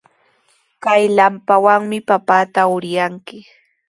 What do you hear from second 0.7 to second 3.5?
Kay lampawanmi papata uryanki.